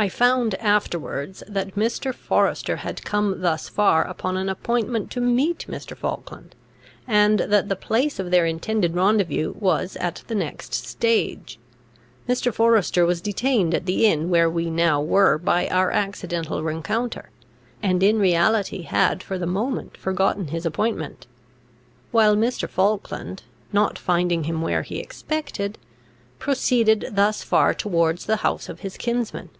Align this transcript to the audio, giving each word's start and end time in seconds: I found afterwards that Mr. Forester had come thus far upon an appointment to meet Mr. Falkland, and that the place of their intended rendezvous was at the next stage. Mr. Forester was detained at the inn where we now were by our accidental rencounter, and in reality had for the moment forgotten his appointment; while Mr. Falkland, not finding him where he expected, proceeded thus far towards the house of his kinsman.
I 0.00 0.08
found 0.08 0.54
afterwards 0.60 1.42
that 1.48 1.74
Mr. 1.74 2.14
Forester 2.14 2.76
had 2.76 3.04
come 3.04 3.40
thus 3.40 3.68
far 3.68 4.04
upon 4.06 4.36
an 4.36 4.48
appointment 4.48 5.10
to 5.10 5.20
meet 5.20 5.66
Mr. 5.68 5.96
Falkland, 5.96 6.54
and 7.04 7.40
that 7.40 7.68
the 7.68 7.74
place 7.74 8.20
of 8.20 8.30
their 8.30 8.46
intended 8.46 8.94
rendezvous 8.94 9.54
was 9.58 9.96
at 9.96 10.22
the 10.28 10.36
next 10.36 10.72
stage. 10.72 11.58
Mr. 12.28 12.54
Forester 12.54 13.04
was 13.04 13.20
detained 13.20 13.74
at 13.74 13.86
the 13.86 14.06
inn 14.06 14.30
where 14.30 14.48
we 14.48 14.70
now 14.70 15.02
were 15.02 15.36
by 15.36 15.66
our 15.66 15.90
accidental 15.90 16.62
rencounter, 16.62 17.30
and 17.82 18.00
in 18.00 18.20
reality 18.20 18.82
had 18.82 19.20
for 19.20 19.36
the 19.36 19.46
moment 19.46 19.96
forgotten 19.96 20.46
his 20.46 20.64
appointment; 20.64 21.26
while 22.12 22.36
Mr. 22.36 22.68
Falkland, 22.68 23.42
not 23.72 23.98
finding 23.98 24.44
him 24.44 24.62
where 24.62 24.82
he 24.82 25.00
expected, 25.00 25.76
proceeded 26.38 27.04
thus 27.14 27.42
far 27.42 27.74
towards 27.74 28.26
the 28.26 28.36
house 28.46 28.68
of 28.68 28.78
his 28.78 28.96
kinsman. 28.96 29.50